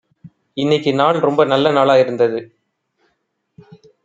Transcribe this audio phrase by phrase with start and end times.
[0.57, 2.41] இன்னிக்கு நாள் ரொம்ப நல்ல நாளா இருந்நது